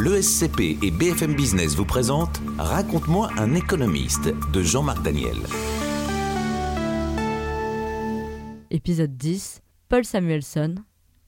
[0.00, 5.34] L'ESCP et BFM Business vous présentent Raconte-moi un économiste de Jean-Marc Daniel.
[8.70, 10.76] Épisode 10 Paul Samuelson,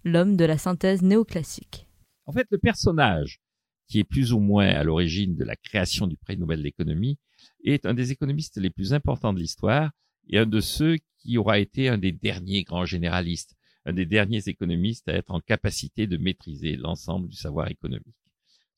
[0.04, 1.88] l'homme de la synthèse néoclassique.
[2.26, 3.40] En fait, le personnage
[3.88, 7.18] qui est plus ou moins à l'origine de la création du prix Nobel d'économie
[7.64, 9.90] est un des économistes les plus importants de l'histoire
[10.28, 14.46] et un de ceux qui aura été un des derniers grands généralistes, un des derniers
[14.46, 18.14] économistes à être en capacité de maîtriser l'ensemble du savoir économique.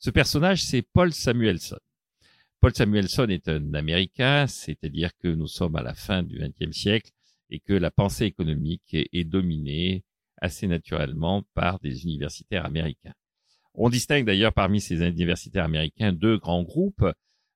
[0.05, 1.79] Ce personnage, c'est Paul Samuelson.
[2.59, 7.13] Paul Samuelson est un Américain, c'est-à-dire que nous sommes à la fin du XXe siècle
[7.51, 10.03] et que la pensée économique est, dominée
[10.41, 13.15] assez naturellement par des universitaires américains.
[13.75, 17.07] On distingue d'ailleurs parmi ces universitaires américains deux grands groupes,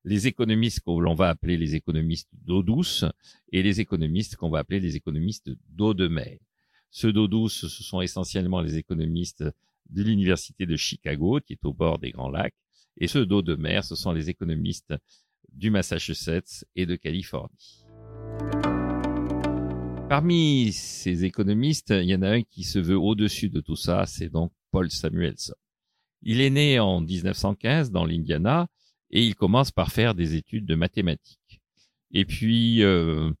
[0.05, 3.03] les économistes que l'on va appeler les économistes d'eau douce
[3.51, 6.37] et les économistes qu'on va appeler les économistes d'eau de mer.
[6.91, 9.43] Ceux d'eau douce, ce sont essentiellement les économistes
[9.89, 12.55] de l'université de Chicago, qui est au bord des Grands Lacs,
[12.99, 14.93] et ceux d'eau de mer, ce sont les économistes
[15.53, 17.83] du Massachusetts et de Californie.
[20.09, 24.05] Parmi ces économistes, il y en a un qui se veut au-dessus de tout ça,
[24.05, 25.53] c'est donc Paul Samuelson.
[26.21, 28.67] Il est né en 1915 dans l'Indiana
[29.11, 31.61] et il commence par faire des études de mathématiques.
[32.11, 33.31] Et puis, euh,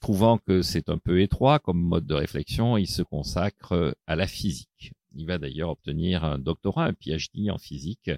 [0.00, 4.26] trouvant que c'est un peu étroit comme mode de réflexion, il se consacre à la
[4.26, 4.92] physique.
[5.14, 8.10] Il va d'ailleurs obtenir un doctorat, un PhD en physique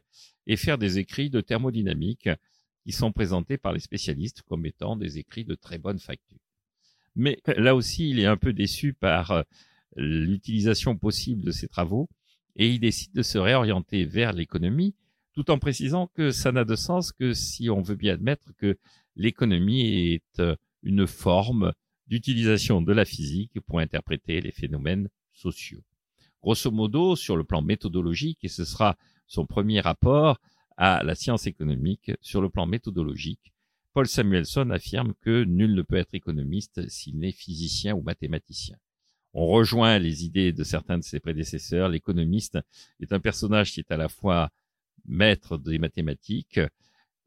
[0.46, 2.28] et faire des écrits de thermodynamique
[2.84, 6.38] qui sont présentés par les spécialistes comme étant des écrits de très bonne facture.
[7.14, 9.42] Mais là aussi, il est un peu déçu par euh,
[9.96, 12.08] l'utilisation possible de ses travaux
[12.56, 14.94] et il décide de se réorienter vers l'économie
[15.32, 18.78] tout en précisant que ça n'a de sens que si on veut bien admettre que
[19.16, 21.72] l'économie est euh, une forme
[22.06, 25.82] d'utilisation de la physique pour interpréter les phénomènes sociaux.
[26.42, 30.40] Grosso modo, sur le plan méthodologique, et ce sera son premier rapport
[30.76, 33.52] à la science économique sur le plan méthodologique,
[33.92, 38.76] Paul Samuelson affirme que nul ne peut être économiste s'il n'est physicien ou mathématicien.
[39.34, 41.88] On rejoint les idées de certains de ses prédécesseurs.
[41.88, 42.58] L'économiste
[43.00, 44.50] est un personnage qui est à la fois
[45.04, 46.60] maître des mathématiques,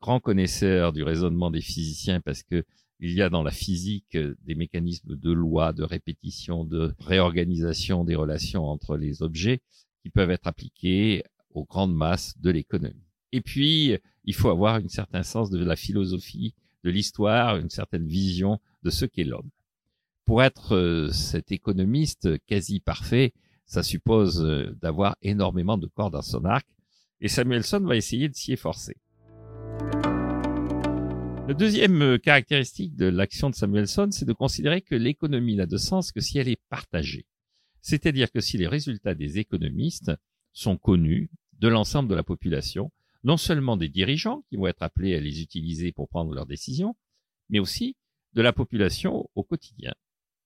[0.01, 2.63] grand connaisseur du raisonnement des physiciens parce que
[3.00, 8.16] il y a dans la physique des mécanismes de loi, de répétition, de réorganisation des
[8.16, 9.61] relations entre les objets
[10.01, 13.05] qui peuvent être appliqués aux grandes masses de l'économie.
[13.31, 16.53] Et puis, il faut avoir un certain sens de la philosophie,
[16.84, 19.50] de l'histoire, une certaine vision de ce qu'est l'homme.
[20.25, 23.34] Pour être euh, cet économiste quasi parfait,
[23.66, 26.67] ça suppose euh, d'avoir énormément de cordes dans son arc,
[27.22, 28.97] et Samuelson va essayer de s'y efforcer.
[31.47, 35.78] La deuxième euh, caractéristique de l'action de Samuelson, c'est de considérer que l'économie n'a de
[35.78, 37.28] sens que si elle est partagée.
[37.81, 40.11] C'est-à-dire que si les résultats des économistes
[40.53, 41.29] sont connus
[41.59, 42.91] de l'ensemble de la population,
[43.23, 46.95] non seulement des dirigeants qui vont être appelés à les utiliser pour prendre leurs décisions,
[47.50, 47.95] mais aussi
[48.34, 49.94] de la population au quotidien.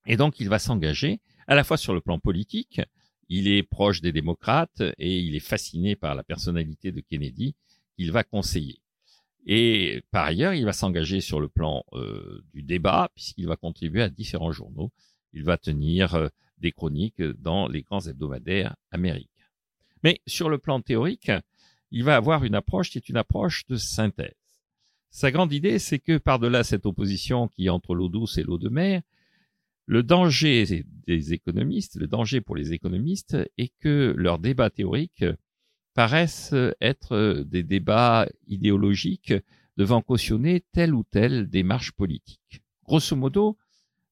[0.06, 2.82] Et donc il va s'engager à la fois sur le plan politique,
[3.30, 7.56] il est proche des démocrates et il est fasciné par la personnalité de Kennedy
[7.96, 8.82] qu'il va conseiller.
[9.46, 14.02] Et par ailleurs, il va s'engager sur le plan euh, du débat puisqu'il va contribuer
[14.02, 14.92] à différents journaux.
[15.34, 16.28] Il va tenir euh,
[16.58, 19.28] des chroniques dans les grands hebdomadaires américains.
[20.04, 21.32] Mais sur le plan théorique,
[21.92, 24.36] il va avoir une approche qui est une approche de synthèse.
[25.10, 28.60] Sa grande idée, c'est que par-delà cette opposition qui est entre l'eau douce et l'eau
[28.60, 29.02] de mer,
[29.88, 35.26] le danger des économistes, le danger pour les économistes est que leurs débats théoriques
[35.94, 39.34] paraissent être des débats idéologiques
[39.78, 42.62] devant cautionner telle ou telle démarche politique.
[42.84, 43.58] Grosso modo,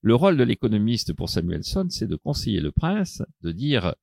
[0.02, 3.96] le rôle de l'économiste pour Samuelson, c'est de conseiller le prince, de dire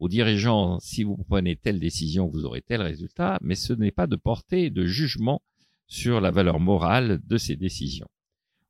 [0.00, 4.08] aux dirigeants, si vous prenez telle décision, vous aurez tel résultat, mais ce n'est pas
[4.08, 5.42] de porter de jugement
[5.86, 8.08] sur la valeur morale de ces décisions.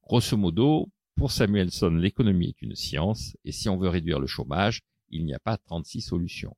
[0.03, 4.83] Grosso modo, pour Samuelson, l'économie est une science, et si on veut réduire le chômage,
[5.09, 6.55] il n'y a pas 36 solutions.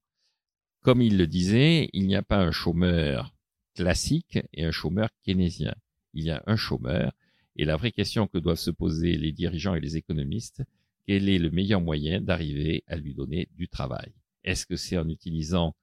[0.84, 3.34] Comme il le disait, il n'y a pas un chômeur
[3.74, 5.74] classique et un chômeur keynésien.
[6.12, 7.14] Il y a un chômeur,
[7.56, 10.62] et la vraie question que doivent se poser les dirigeants et les économistes,
[11.06, 14.12] quel est le meilleur moyen d'arriver à lui donner du travail?
[14.44, 15.74] Est-ce que c'est en utilisant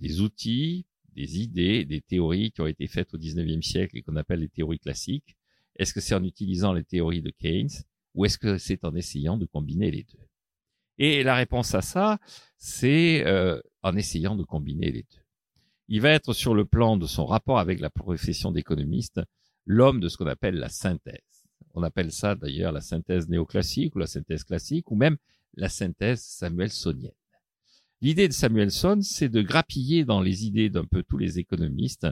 [0.00, 4.16] des outils, des idées, des théories qui ont été faites au XIXe siècle et qu'on
[4.16, 5.36] appelle les théories classiques?
[5.76, 7.84] Est-ce que c'est en utilisant les théories de Keynes
[8.14, 10.26] ou est-ce que c'est en essayant de combiner les deux?
[10.96, 12.18] Et la réponse à ça,
[12.56, 15.22] c'est euh, en essayant de combiner les deux.
[15.88, 19.20] Il va être sur le plan de son rapport avec la profession d'économiste,
[19.66, 21.44] l'homme de ce qu'on appelle la synthèse.
[21.74, 25.16] On appelle ça d'ailleurs la synthèse néoclassique ou la synthèse classique ou même
[25.54, 27.12] la synthèse samuelsonienne.
[28.00, 32.08] L'idée de Samuelson, c'est de grappiller dans les idées d'un peu tous les économistes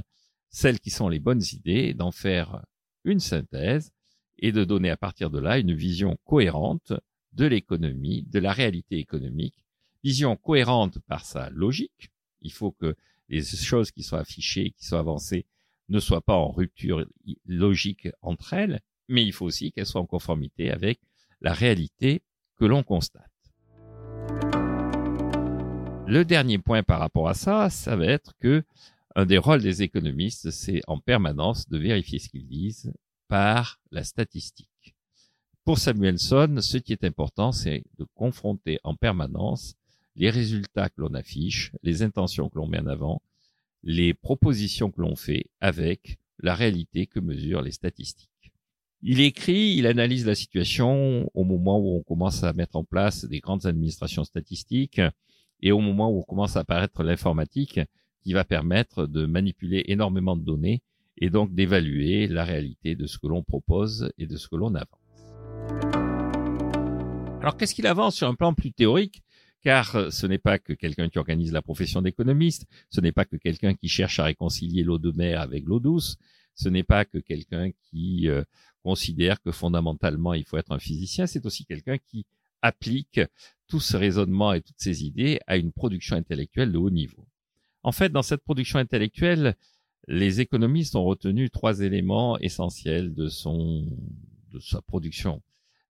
[0.51, 2.65] celles qui sont les bonnes idées, d'en faire
[3.05, 3.93] une synthèse
[4.39, 6.93] et de donner à partir de là une vision cohérente
[7.33, 9.65] de l'économie, de la réalité économique,
[10.03, 12.11] vision cohérente par sa logique.
[12.43, 12.97] Il faut que
[13.29, 15.47] les choses qui soient affichées, qui soient avancées,
[15.89, 17.05] ne soient pas en rupture
[17.47, 21.01] logique entre elles, mais il faut aussi qu'elles soient en conformité avec
[21.41, 22.23] la réalité
[22.57, 23.31] que l'on constate.
[26.07, 28.65] Le dernier point par rapport à ça, ça va être que
[29.17, 32.93] un des rôles des économistes, c'est en permanence de vérifier ce qu'ils disent
[33.29, 34.95] par la statistique.
[35.65, 39.75] Pour Samuelson, ce qui est important, c'est de confronter en permanence
[40.17, 43.23] les résultats que l'on affiche, les intentions que l'on met en avant,
[43.83, 48.31] les propositions que l'on fait avec la réalité que mesurent les statistiques.
[49.03, 53.25] Il écrit, il analyse la situation au moment où on commence à mettre en place
[53.25, 55.01] des grandes administrations statistiques
[55.63, 57.81] et au moment où on commence à apparaître l'informatique
[58.23, 60.83] qui va permettre de manipuler énormément de données
[61.17, 64.75] et donc d'évaluer la réalité de ce que l'on propose et de ce que l'on
[64.75, 65.01] avance.
[67.41, 69.23] Alors qu'est-ce qu'il avance sur un plan plus théorique?
[69.63, 73.37] Car ce n'est pas que quelqu'un qui organise la profession d'économiste, ce n'est pas que
[73.37, 76.17] quelqu'un qui cherche à réconcilier l'eau de mer avec l'eau douce,
[76.55, 78.43] ce n'est pas que quelqu'un qui euh,
[78.83, 82.27] considère que fondamentalement il faut être un physicien, c'est aussi quelqu'un qui
[82.63, 83.21] applique
[83.69, 87.27] tout ce raisonnement et toutes ces idées à une production intellectuelle de haut niveau.
[87.83, 89.57] En fait, dans cette production intellectuelle,
[90.09, 93.87] les économistes ont retenu trois éléments essentiels de son
[94.53, 95.41] de sa production.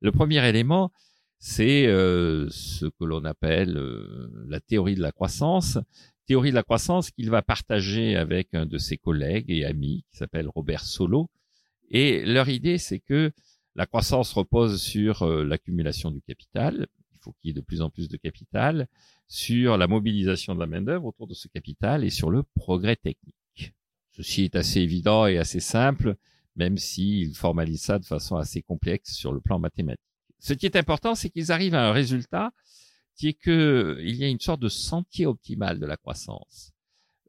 [0.00, 0.92] Le premier élément,
[1.40, 5.78] c'est euh, ce que l'on appelle euh, la théorie de la croissance,
[6.26, 10.18] théorie de la croissance qu'il va partager avec un de ses collègues et amis qui
[10.18, 11.30] s'appelle Robert Solo.
[11.90, 13.32] Et leur idée, c'est que
[13.74, 16.86] la croissance repose sur euh, l'accumulation du capital.
[17.14, 18.86] Il faut qu'il y ait de plus en plus de capital,
[19.26, 23.74] sur la mobilisation de la main-d'œuvre autour de ce capital et sur le progrès technique.
[24.10, 26.16] Ceci est assez évident et assez simple,
[26.54, 30.09] même s'ils formalisent ça de façon assez complexe sur le plan mathématique.
[30.40, 32.52] Ce qui est important, c'est qu'ils arrivent à un résultat
[33.14, 36.72] qui est qu'il y a une sorte de sentier optimal de la croissance,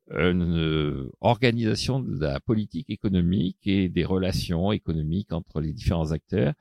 [0.09, 6.53] une euh, organisation de la politique économique et des relations économiques entre les différents acteurs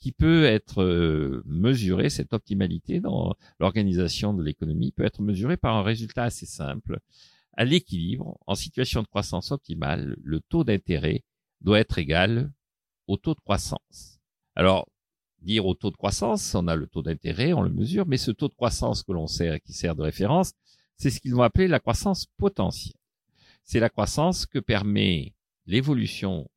[0.00, 5.76] qui peut être euh, mesurée, cette optimalité dans l'organisation de l'économie peut être mesurée par
[5.76, 6.98] un résultat assez simple.
[7.56, 11.22] À l'équilibre, en situation de croissance optimale, le taux d'intérêt
[11.60, 12.50] doit être égal
[13.06, 14.18] au taux de croissance.
[14.56, 14.88] Alors,
[15.42, 18.30] dire au taux de croissance, on a le taux d'intérêt, on le mesure, mais ce
[18.30, 20.52] taux de croissance que l'on sert, qui sert de référence,
[20.96, 22.94] c'est ce qu'ils vont appeler la croissance potentielle.
[23.64, 25.34] C'est la croissance que permet
[25.66, 26.48] l'évolution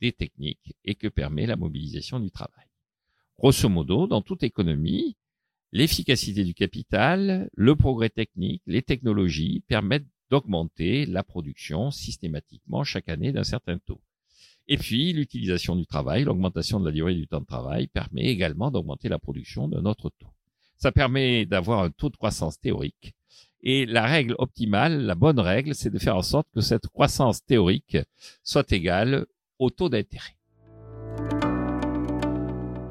[0.00, 2.66] des techniques et que permet la mobilisation du travail.
[3.38, 5.16] Grosso modo, dans toute économie,
[5.72, 13.32] l'efficacité du capital, le progrès technique, les technologies permettent d'augmenter la production systématiquement chaque année
[13.32, 14.00] d'un certain taux.
[14.66, 18.70] Et puis, l'utilisation du travail, l'augmentation de la durée du temps de travail permet également
[18.70, 20.32] d'augmenter la production d'un autre taux.
[20.78, 23.14] Ça permet d'avoir un taux de croissance théorique.
[23.62, 27.44] Et la règle optimale, la bonne règle, c'est de faire en sorte que cette croissance
[27.44, 27.98] théorique
[28.42, 29.26] soit égale
[29.58, 30.36] au taux d'intérêt.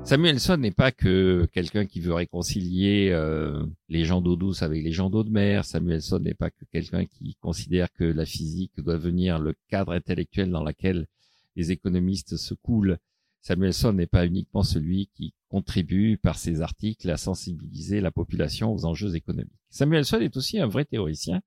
[0.06, 4.92] Samuelson n'est pas que quelqu'un qui veut réconcilier euh, les gens d'eau douce avec les
[4.92, 5.64] gens d'eau de mer.
[5.64, 10.52] Samuelson n'est pas que quelqu'un qui considère que la physique doit venir le cadre intellectuel
[10.52, 11.08] dans lequel
[11.56, 12.98] les économistes se coulent.
[13.42, 18.86] Samuelson n'est pas uniquement celui qui contribue par ses articles à sensibiliser la population aux
[18.86, 19.52] enjeux économiques.
[19.69, 21.42] Samuelson est aussi un vrai théoricien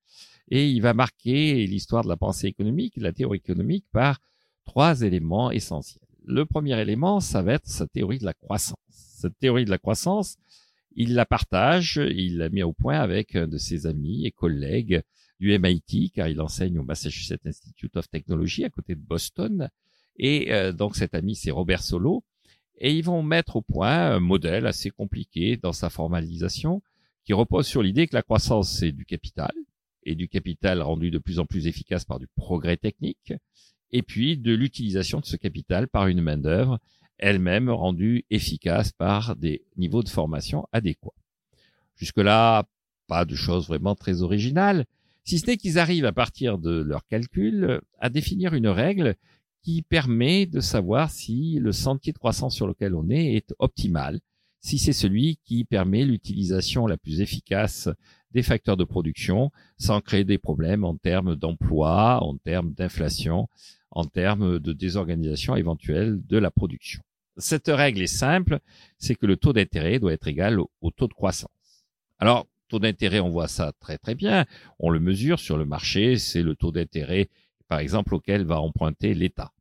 [0.51, 4.21] et il va marquer l'histoire de la pensée économique, de la théorie économique par
[4.65, 6.03] trois éléments essentiels.
[6.25, 8.77] Le premier élément, ça va être sa théorie de la croissance.
[8.91, 10.37] Cette théorie de la croissance,
[10.95, 15.03] il la partage, il l'a mis au point avec un de ses amis et collègues
[15.39, 19.69] du MIT, car il enseigne au Massachusetts Institute of Technology à côté de Boston.
[20.19, 22.25] Et euh, donc cet ami, c'est Robert Solo.
[22.79, 26.83] Et ils vont mettre au point un modèle assez compliqué dans sa formalisation,
[27.25, 29.53] qui repose sur l'idée que la croissance, c'est du capital,
[30.05, 33.33] et du capital rendu de plus en plus efficace par du progrès technique,
[33.93, 36.79] et puis de l'utilisation de ce capital par une main-d'œuvre
[37.19, 41.15] elle-même rendue efficace par des niveaux de formation adéquats.
[41.97, 42.65] Jusque-là,
[43.07, 44.85] pas de choses vraiment très originales,
[45.25, 49.17] si ce n'est qu'ils arrivent à partir de leurs calculs à définir une règle
[49.63, 54.21] qui permet de savoir si le sentier de croissance sur lequel on est est optimal,
[54.61, 57.89] si c'est celui qui permet l'utilisation la plus efficace
[58.33, 63.49] des facteurs de production sans créer des problèmes en termes d'emploi, en termes d'inflation,
[63.91, 67.03] en termes de désorganisation éventuelle de la production.
[67.39, 68.61] Cette règle est simple,
[68.99, 71.51] c'est que le taux d'intérêt doit être égal au, taux de croissance.
[72.19, 74.47] Alors, taux d'intérêt, on voit ça très très bien.
[74.79, 77.29] On le mesure sur le marché, c'est le taux d'intérêt,
[77.69, 79.53] par exemple, auquel va emprunter l'État.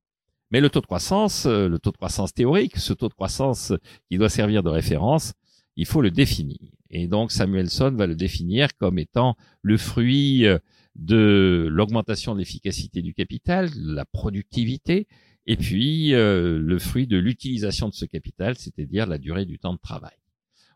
[0.52, 3.74] Mais le taux de croissance, euh, le taux de croissance théorique, ce taux de croissance
[4.10, 5.34] qui doit servir de référence,
[5.76, 6.58] il faut le définir.
[6.90, 10.60] Et donc Samuelson va le définir comme étant le fruit euh,
[10.96, 15.08] de l'augmentation de l'efficacité du capital, la productivité,
[15.46, 19.74] et puis euh, le fruit de l'utilisation de ce capital, c'est-à-dire la durée du temps
[19.74, 20.16] de travail.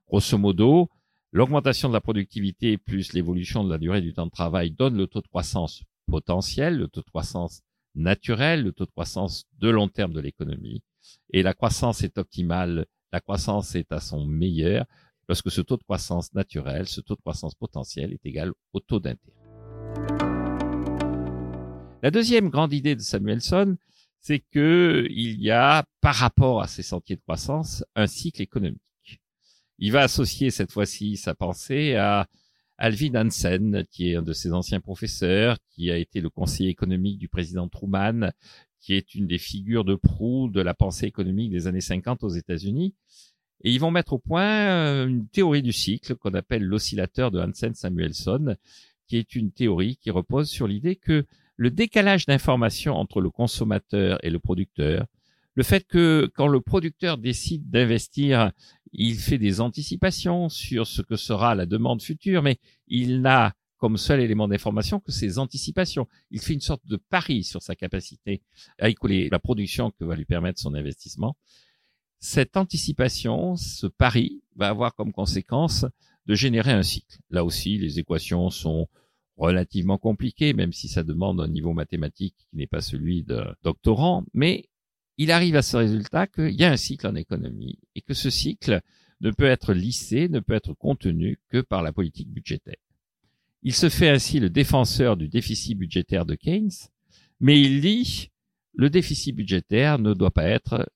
[0.08, 0.90] Grosso modo,
[1.32, 5.08] l'augmentation de la productivité plus l'évolution de la durée du temps de travail donne le
[5.08, 7.62] taux de croissance potentiel, le taux de croissance
[7.96, 10.82] naturel, le taux de croissance de long terme de l'économie.
[11.32, 14.86] Et la croissance est optimale, la croissance est à son meilleur
[15.28, 19.00] lorsque ce taux de croissance naturel, ce taux de croissance potentiel est égal au taux
[19.00, 19.36] d'intérêt.
[22.02, 23.78] La deuxième grande idée de Samuelson,
[24.20, 28.82] c'est que il y a, par rapport à ces sentiers de croissance, un cycle économique.
[29.78, 32.28] Il va associer cette fois-ci sa pensée à
[32.80, 37.20] Alvin Hansen, qui est un de ses anciens professeurs, qui a été le conseiller économique
[37.20, 38.32] du président Truman,
[38.80, 42.30] qui est une des figures de proue de la pensée économique des années 50 aux
[42.30, 42.96] États-Unis.
[43.66, 47.42] Et ils vont mettre au point euh, une théorie du cycle qu'on appelle l'oscillateur de
[47.42, 48.56] Hansen-Samuelson,
[49.08, 51.26] qui est une théorie qui repose sur l'idée que
[51.58, 55.06] le décalage d'informations entre le consommateur et le producteur,
[55.56, 58.54] le fait que quand le producteur décide d'investir,
[58.94, 63.98] il fait des anticipations sur ce que sera la demande future, mais il n'a comme
[63.98, 66.08] seul élément d'information que ses anticipations.
[66.32, 68.42] Il fait une sorte de pari sur sa capacité
[68.78, 71.38] à écouler la production que va lui permettre son investissement.
[72.20, 75.86] Cette anticipation, ce pari, va avoir comme conséquence
[76.26, 77.18] de générer un cycle.
[77.30, 78.88] Là aussi, les équations sont
[79.38, 84.26] relativement compliquées, même si ça demande un niveau mathématique qui n'est pas celui de doctorant,
[84.34, 84.69] mais
[85.20, 88.30] il arrive à ce résultat qu'il y a un cycle en économie et que ce
[88.30, 88.82] cycle
[89.20, 92.80] ne peut être lissé, ne peut être contenu que par la politique budgétaire.
[93.62, 96.72] Il se fait ainsi le défenseur du déficit budgétaire de Keynes,
[97.42, 98.32] mais il dit
[98.74, 100.90] le déficit budgétaire ne doit pas être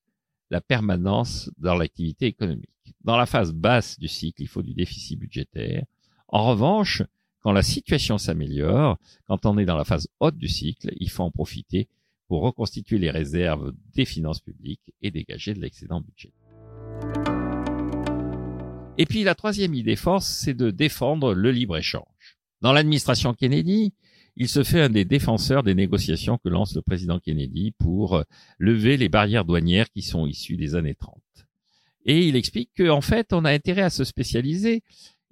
[0.48, 2.70] la permanence dans l'activité économique.
[3.02, 5.84] Dans la phase basse du cycle, il faut du déficit budgétaire.
[6.28, 7.02] En revanche,
[7.40, 11.24] quand la situation s'améliore, quand on est dans la phase haute du cycle, il faut
[11.24, 11.88] en profiter
[12.28, 16.32] pour reconstituer les réserves des finances publiques et dégager de l'excédent budget.
[18.96, 22.38] Et puis la troisième idée force, c'est de défendre le libre-échange.
[22.60, 23.92] Dans l'administration Kennedy,
[24.36, 28.22] il se fait un des défenseurs des négociations que lance le président Kennedy pour
[28.58, 31.20] lever les barrières douanières qui sont issues des années 30.
[32.06, 34.82] Et il explique qu'en fait, on a intérêt à se spécialiser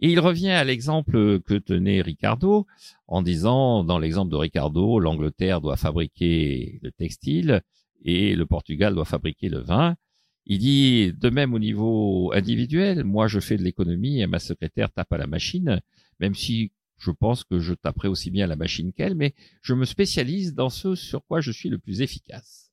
[0.03, 2.67] et il revient à l'exemple que tenait Ricardo
[3.07, 7.63] en disant, dans l'exemple de Ricardo, l'Angleterre doit fabriquer le textile
[8.05, 9.95] et le Portugal doit fabriquer le vin.
[10.45, 14.91] Il dit, de même au niveau individuel, moi je fais de l'économie et ma secrétaire
[14.91, 15.81] tape à la machine,
[16.19, 19.73] même si je pense que je taperai aussi bien à la machine qu'elle, mais je
[19.73, 22.73] me spécialise dans ce sur quoi je suis le plus efficace.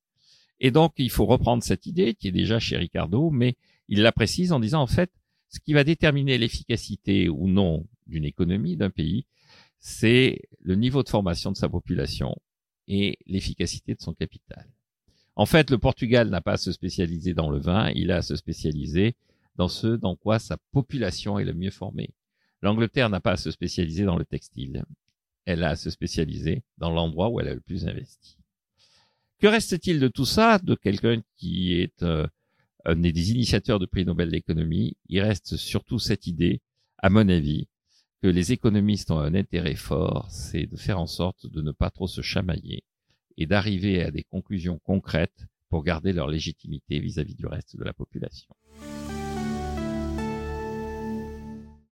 [0.59, 3.55] Et donc, il faut reprendre cette idée qui est déjà chez Ricardo, mais
[3.87, 5.11] il la précise en disant, en fait,
[5.49, 9.25] ce qui va déterminer l'efficacité ou non d'une économie, d'un pays,
[9.79, 12.35] c'est le niveau de formation de sa population
[12.87, 14.67] et l'efficacité de son capital.
[15.35, 18.21] En fait, le Portugal n'a pas à se spécialiser dans le vin, il a à
[18.21, 19.15] se spécialiser
[19.55, 22.09] dans ce dans quoi sa population est le mieux formée.
[22.61, 24.85] L'Angleterre n'a pas à se spécialiser dans le textile,
[25.45, 28.37] elle a à se spécialiser dans l'endroit où elle a le plus investi.
[29.39, 32.27] Que reste-t-il de tout ça, de quelqu'un qui est euh,
[32.85, 36.61] un des initiateurs de prix Nobel d'économie, il reste surtout cette idée,
[36.97, 37.67] à mon avis,
[38.21, 41.89] que les économistes ont un intérêt fort, c'est de faire en sorte de ne pas
[41.89, 42.83] trop se chamailler
[43.37, 47.83] et d'arriver à des conclusions concrètes pour garder leur légitimité vis-à-vis -vis du reste de
[47.83, 48.53] la population.